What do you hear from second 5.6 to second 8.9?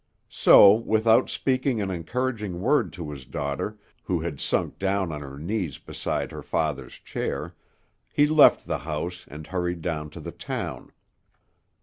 beside her father's chair, he left the